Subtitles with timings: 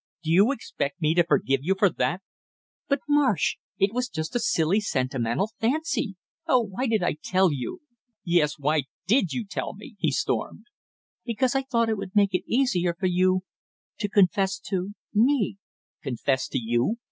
[0.23, 2.23] Do you expect me to forgive you for that"
[2.89, 6.15] "But Marsh, it was just a silly sentimental fancy!
[6.47, 7.81] Oh, why did I tell you!"
[8.23, 10.65] "Yes, why did you tell me!" he stormed.
[11.23, 13.41] "Because I thought it would make it easier for you
[13.99, 15.57] to confess to me"
[16.01, 16.95] "Confess to you?